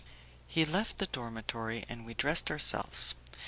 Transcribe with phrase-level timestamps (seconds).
[0.47, 3.13] He left the dormitory, and we dressed ourselves.